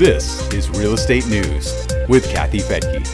[0.00, 3.04] This is Real Estate News with Kathy Fettke.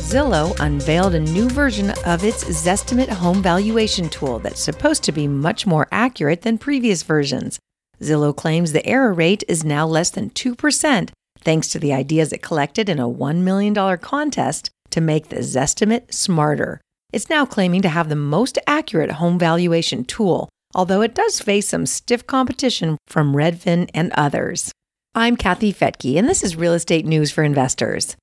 [0.00, 5.28] Zillow unveiled a new version of its Zestimate home valuation tool that's supposed to be
[5.28, 7.58] much more accurate than previous versions.
[8.00, 12.40] Zillow claims the error rate is now less than 2%, thanks to the ideas it
[12.40, 16.80] collected in a $1 million contest to make the Zestimate smarter.
[17.12, 21.68] It's now claiming to have the most accurate home valuation tool, although it does face
[21.68, 24.72] some stiff competition from Redfin and others.
[25.14, 28.16] I'm Kathy Fettke, and this is Real Estate News for Investors.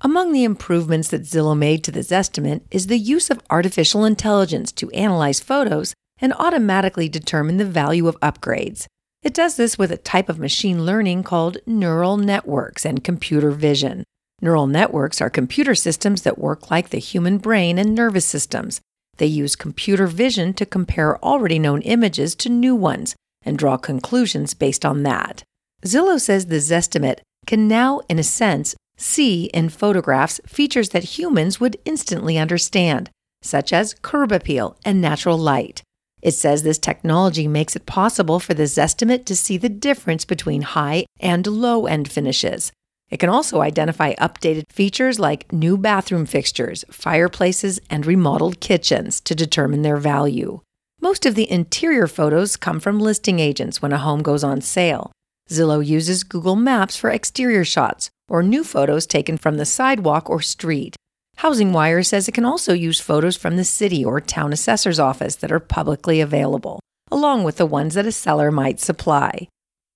[0.00, 4.70] Among the improvements that Zillow made to the Zestimate is the use of artificial intelligence
[4.72, 8.86] to analyze photos and automatically determine the value of upgrades.
[9.22, 14.04] It does this with a type of machine learning called neural networks and computer vision.
[14.40, 18.80] Neural networks are computer systems that work like the human brain and nervous systems.
[19.18, 24.54] They use computer vision to compare already known images to new ones and draw conclusions
[24.54, 25.42] based on that.
[25.84, 31.60] Zillow says the Zestimate can now, in a sense, see in photographs features that humans
[31.60, 33.10] would instantly understand,
[33.42, 35.82] such as curb appeal and natural light.
[36.20, 40.62] It says this technology makes it possible for the Zestimate to see the difference between
[40.62, 42.72] high and low end finishes.
[43.10, 49.34] It can also identify updated features like new bathroom fixtures, fireplaces, and remodeled kitchens to
[49.34, 50.60] determine their value.
[51.00, 55.12] Most of the interior photos come from listing agents when a home goes on sale.
[55.48, 60.42] Zillow uses Google Maps for exterior shots or new photos taken from the sidewalk or
[60.42, 60.96] street.
[61.36, 65.36] Housing Wire says it can also use photos from the city or town assessor's office
[65.36, 69.48] that are publicly available, along with the ones that a seller might supply.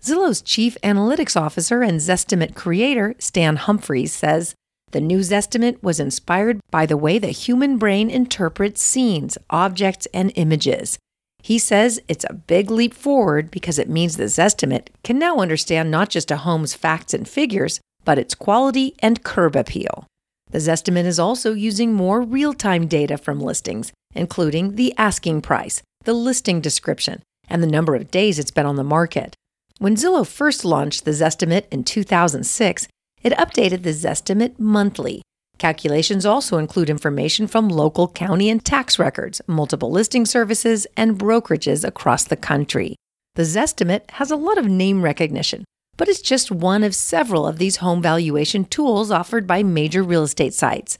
[0.02, 4.56] Zillow's chief analytics officer and Zestimate creator, Stan Humphries, says
[4.90, 10.32] the new Zestimate was inspired by the way the human brain interprets scenes, objects, and
[10.34, 10.98] images.
[11.40, 15.92] He says it's a big leap forward because it means the Zestimate can now understand
[15.92, 20.06] not just a home's facts and figures, but its quality and curb appeal.
[20.50, 25.80] The Zestimate is also using more real time data from listings, including the asking price,
[26.02, 29.36] the listing description, and the number of days it's been on the market.
[29.82, 32.86] When Zillow first launched the Zestimate in 2006,
[33.24, 35.22] it updated the Zestimate monthly.
[35.58, 41.82] Calculations also include information from local county and tax records, multiple listing services, and brokerages
[41.82, 42.94] across the country.
[43.34, 45.64] The Zestimate has a lot of name recognition,
[45.96, 50.22] but it's just one of several of these home valuation tools offered by major real
[50.22, 50.96] estate sites.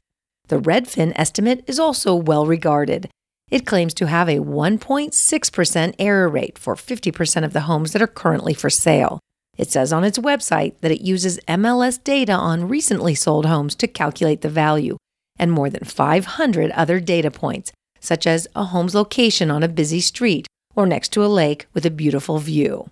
[0.49, 3.09] The Redfin estimate is also well regarded.
[3.53, 8.07] It claims to have a 1.6% error rate for 50% of the homes that are
[8.07, 9.21] currently for sale.
[9.59, 13.87] It says on its website that it uses MLS data on recently sold homes to
[13.87, 14.97] calculate the value,
[15.39, 20.01] and more than 500 other data points, such as a home's location on a busy
[20.01, 22.89] street or next to a lake with a beautiful view.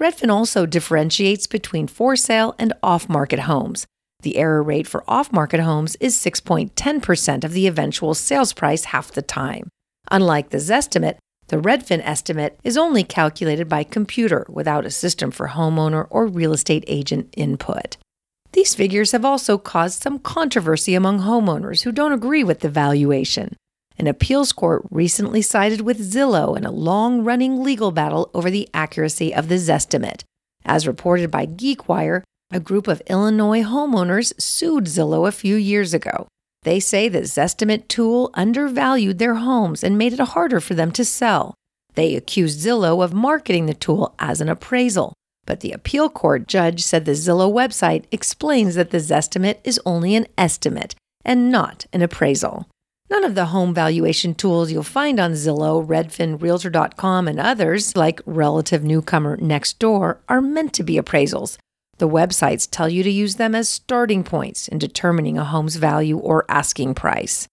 [0.00, 3.84] Redfin also differentiates between for sale and off market homes.
[4.22, 9.12] The error rate for off market homes is 6.10% of the eventual sales price half
[9.12, 9.68] the time.
[10.10, 15.48] Unlike the Zestimate, the Redfin estimate is only calculated by computer without a system for
[15.48, 17.96] homeowner or real estate agent input.
[18.52, 23.56] These figures have also caused some controversy among homeowners who don't agree with the valuation.
[23.98, 28.68] An appeals court recently sided with Zillow in a long running legal battle over the
[28.72, 30.22] accuracy of the Zestimate.
[30.64, 36.26] As reported by GeekWire, a group of Illinois homeowners sued Zillow a few years ago.
[36.62, 41.04] They say the Zestimate tool undervalued their homes and made it harder for them to
[41.04, 41.54] sell.
[41.94, 45.14] They accused Zillow of marketing the tool as an appraisal,
[45.46, 50.14] but the appeal court judge said the Zillow website explains that the Zestimate is only
[50.14, 52.66] an estimate and not an appraisal.
[53.10, 58.20] None of the home valuation tools you'll find on Zillow, Redfin, Realtor.com, and others, like
[58.26, 61.56] Relative Newcomer Nextdoor, are meant to be appraisals.
[61.98, 66.16] The websites tell you to use them as starting points in determining a home's value
[66.16, 67.48] or asking price.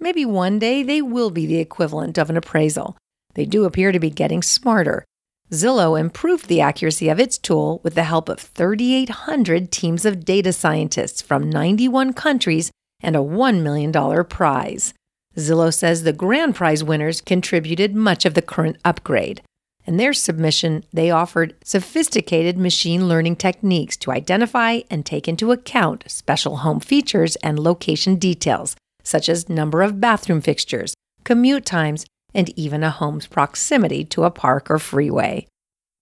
[0.00, 2.96] Maybe one day they will be the equivalent of an appraisal.
[3.34, 5.04] They do appear to be getting smarter.
[5.50, 10.52] Zillow improved the accuracy of its tool with the help of 3,800 teams of data
[10.52, 12.70] scientists from 91 countries
[13.02, 13.92] and a $1 million
[14.24, 14.94] prize.
[15.36, 19.42] Zillow says the grand prize winners contributed much of the current upgrade.
[19.84, 26.04] In their submission, they offered sophisticated machine learning techniques to identify and take into account
[26.06, 30.94] special home features and location details, such as number of bathroom fixtures,
[31.24, 35.46] commute times, and even a home's proximity to a park or freeway.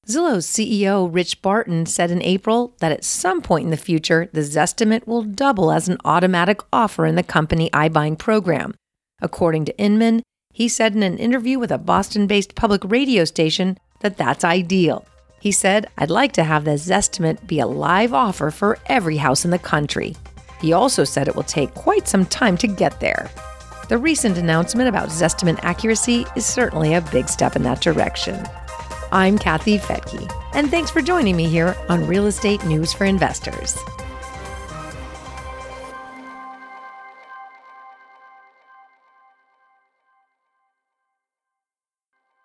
[0.07, 4.41] Zillow's CEO Rich Barton said in April that at some point in the future, the
[4.41, 8.75] Zestimate will double as an automatic offer in the company iBuying program.
[9.23, 13.79] According to Inman, he said in an interview with a Boston based public radio station
[14.01, 15.07] that that's ideal.
[15.41, 19.45] He said, I'd like to have the Zestimate be a live offer for every house
[19.45, 20.15] in the country.
[20.61, 23.31] He also said it will take quite some time to get there.
[23.89, 28.47] The recent announcement about Zestimate accuracy is certainly a big step in that direction.
[29.13, 33.77] I'm Kathy Fettke, and thanks for joining me here on Real Estate News for Investors.